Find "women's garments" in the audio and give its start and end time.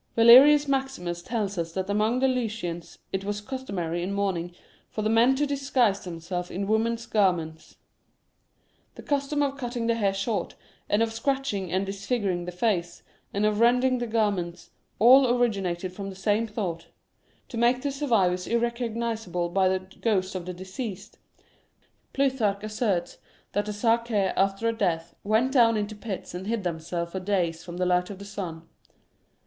6.65-7.75